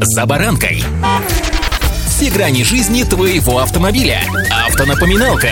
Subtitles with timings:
[0.00, 0.82] «За баранкой».
[2.06, 4.20] Все грани жизни твоего автомобиля.
[4.66, 5.50] Автонапоминалка.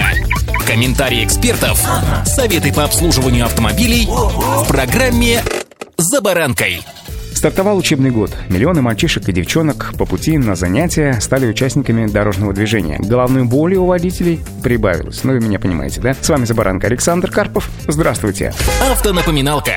[0.66, 1.80] Комментарии экспертов.
[2.24, 5.42] Советы по обслуживанию автомобилей в программе
[5.96, 6.82] «За баранкой».
[7.34, 8.30] Стартовал учебный год.
[8.48, 12.98] Миллионы мальчишек и девчонок по пути на занятия стали участниками дорожного движения.
[13.00, 15.24] Головной боли у водителей прибавилось.
[15.24, 16.14] Ну, вы меня понимаете, да?
[16.20, 17.68] С вами «За баранкой» Александр Карпов.
[17.88, 18.54] Здравствуйте.
[18.90, 19.72] Автонапоминалка.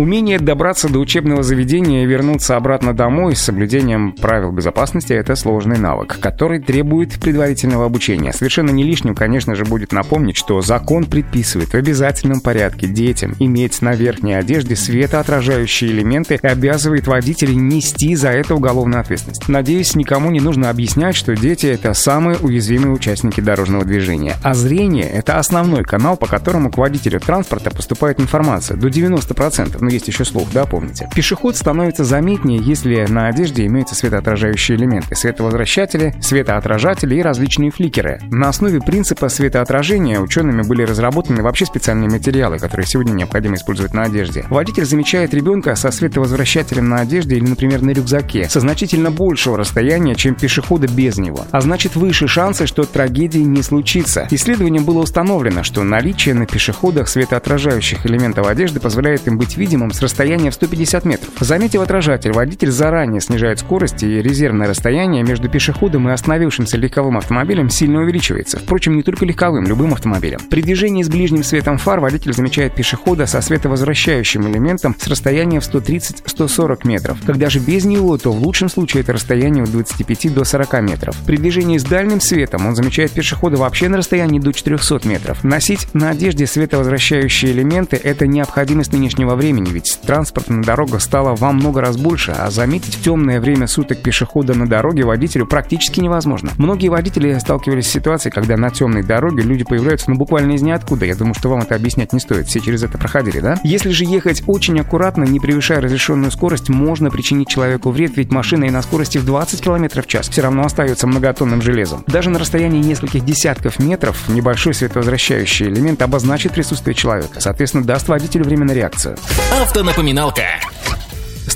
[0.00, 5.76] Умение добраться до учебного заведения и вернуться обратно домой с соблюдением правил безопасности– это сложный
[5.76, 8.32] навык, который требует предварительного обучения.
[8.32, 13.82] Совершенно не лишним, конечно же, будет напомнить, что закон предписывает в обязательном порядке детям иметь
[13.82, 19.50] на верхней одежде светоотражающие элементы и обязывает водителей нести за это уголовную ответственность.
[19.50, 24.36] Надеюсь, никому не нужно объяснять, что дети– это самые уязвимые участники дорожного движения.
[24.42, 30.08] А зрение– это основной канал, по которому к водителю транспорта поступает информация до 90% есть
[30.08, 31.08] еще слух, да, помните?
[31.14, 38.20] Пешеход становится заметнее, если на одежде имеются светоотражающие элементы, световозвращатели, светоотражатели и различные фликеры.
[38.30, 44.02] На основе принципа светоотражения учеными были разработаны вообще специальные материалы, которые сегодня необходимо использовать на
[44.02, 44.44] одежде.
[44.48, 50.14] Водитель замечает ребенка со световозвращателем на одежде или, например, на рюкзаке со значительно большего расстояния,
[50.14, 51.44] чем пешехода без него.
[51.50, 54.28] А значит, выше шансы, что трагедии не случится.
[54.30, 59.92] Исследованием было установлено, что наличие на пешеходах светоотражающих элементов одежды позволяет им быть видимым максимум
[59.92, 61.30] с расстояния в 150 метров.
[61.40, 67.70] Заметив отражатель, водитель заранее снижает скорость и резервное расстояние между пешеходом и остановившимся легковым автомобилем
[67.70, 68.58] сильно увеличивается.
[68.58, 70.40] Впрочем, не только легковым, любым автомобилем.
[70.50, 75.72] При движении с ближним светом фар водитель замечает пешехода со световозвращающим элементом с расстояния в
[75.72, 77.18] 130-140 метров.
[77.26, 81.16] Когда же без него, то в лучшем случае это расстояние от 25 до 40 метров.
[81.26, 85.44] При движении с дальним светом он замечает пешехода вообще на расстоянии до 400 метров.
[85.44, 91.52] Носить на одежде световозвращающие элементы– это необходимость нынешнего времени, ведь транспорта на дорогах стало во
[91.52, 96.50] много раз больше, а заметить в темное время суток пешехода на дороге водителю практически невозможно.
[96.56, 101.06] Многие водители сталкивались с ситуацией, когда на темной дороге люди появляются ну буквально из ниоткуда.
[101.06, 102.46] Я думаю, что вам это объяснять не стоит.
[102.46, 103.58] Все через это проходили, да?
[103.62, 108.64] Если же ехать очень аккуратно, не превышая разрешенную скорость, можно причинить человеку вред, ведь машина
[108.64, 112.04] и на скорости в 20 км в час все равно остается многотонным железом.
[112.06, 118.44] Даже на расстоянии нескольких десятков метров небольшой световозвращающий элемент обозначит присутствие человека, соответственно, даст водителю
[118.44, 119.16] время на реакцию.
[119.50, 120.60] Автонапоминалка.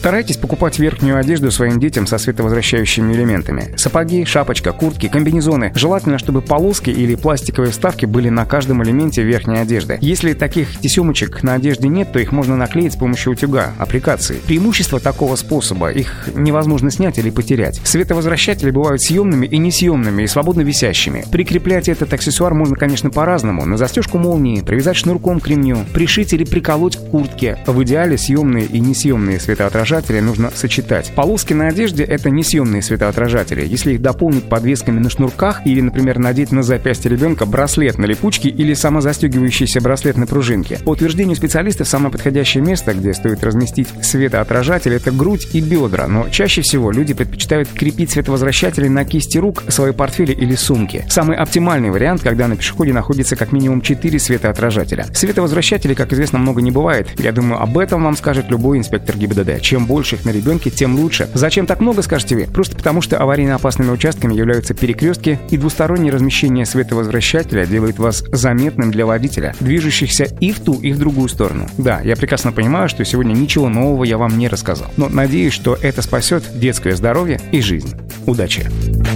[0.05, 3.73] Старайтесь покупать верхнюю одежду своим детям со световозвращающими элементами.
[3.79, 5.73] Сапоги, шапочка, куртки, комбинезоны.
[5.75, 9.97] Желательно, чтобы полоски или пластиковые вставки были на каждом элементе верхней одежды.
[10.03, 14.43] Если таких тесемочек на одежде нет, то их можно наклеить с помощью утюга, аппликации.
[14.47, 17.81] Преимущество такого способа– их невозможно снять или потерять.
[17.83, 21.25] Световозвращатели бывают съемными и несъемными, и свободно висящими.
[21.33, 23.65] Прикреплять этот аксессуар можно, конечно, по-разному.
[23.65, 27.57] На застежку молнии, привязать шнурком к ремню, пришить или приколоть к куртке.
[27.67, 31.13] В идеале съемные и несъемные светоотражатели светоотражатели нужно сочетать.
[31.15, 33.67] Полоски на одежде— это несъемные светоотражатели.
[33.67, 38.49] Если их дополнить подвесками на шнурках или, например, надеть на запястье ребенка браслет на липучке
[38.49, 40.79] или самозастегивающийся браслет на пружинке.
[40.85, 46.29] По утверждению специалистов, самое подходящее место, где стоит разместить светоотражатель, это грудь и бедра, но
[46.29, 51.05] чаще всего люди предпочитают крепить световозвращатели на кисти рук, свои портфели или сумки.
[51.09, 55.07] Самый оптимальный вариант, когда на пешеходе находится как минимум 4 светоотражателя.
[55.13, 57.09] Световозвращателей, как известно, много не бывает.
[57.19, 59.61] Я думаю, об этом вам скажет любой инспектор ГИБДД.
[59.61, 61.29] Чем чем больше их на ребенке, тем лучше.
[61.35, 62.47] Зачем так много, скажете вы?
[62.47, 68.91] Просто потому, что аварийно опасными участками являются перекрестки, и двустороннее размещение световозвращателя делает вас заметным
[68.91, 71.69] для водителя, движущихся и в ту, и в другую сторону.
[71.77, 75.77] Да, я прекрасно понимаю, что сегодня ничего нового я вам не рассказал, но надеюсь, что
[75.81, 77.95] это спасет детское здоровье и жизнь.
[78.27, 78.67] Удачи!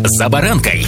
[0.04, 0.86] За баранкой!